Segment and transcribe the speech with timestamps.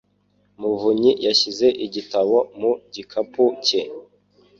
[0.59, 3.81] muvunyi yashyize igitabo mu gikapu cye.